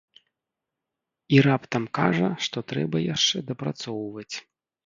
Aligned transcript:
І 1.35 1.43
раптам 1.47 1.85
кажа, 1.97 2.31
што 2.47 2.65
трэба 2.73 3.05
яшчэ 3.15 3.45
дапрацоўваць. 3.51 4.35